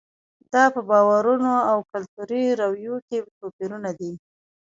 [0.53, 4.11] دا په باورونو او کلتوري رویو کې توپیرونه دي.